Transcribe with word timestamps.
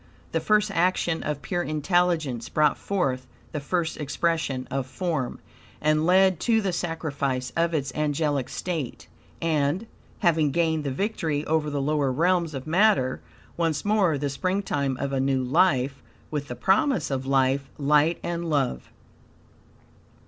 The 0.31 0.39
first 0.39 0.71
action 0.71 1.21
of 1.21 1.43
pure 1.43 1.61
intelligence 1.61 2.49
brought 2.49 2.75
forth 2.75 3.27
the 3.51 3.59
first 3.59 3.97
expression 3.97 4.67
of 4.71 4.87
form, 4.87 5.37
and 5.79 6.07
led 6.07 6.39
to 6.39 6.59
the 6.59 6.73
sacrifice 6.73 7.53
of 7.55 7.75
its 7.75 7.93
angelic 7.93 8.49
state, 8.49 9.07
and, 9.43 9.85
having 10.21 10.49
gained 10.49 10.85
the 10.85 10.91
victory 10.91 11.45
over 11.45 11.69
the 11.69 11.83
lower 11.83 12.11
realms 12.11 12.55
of 12.55 12.65
matter, 12.65 13.21
once 13.57 13.85
more 13.85 14.17
the 14.17 14.29
springtime 14.31 14.97
of 14.97 15.13
a 15.13 15.19
new 15.19 15.43
life, 15.43 16.01
with 16.31 16.47
the 16.47 16.55
promise 16.55 17.11
of 17.11 17.27
life, 17.27 17.69
light 17.77 18.19
and 18.23 18.49
love. 18.49 18.89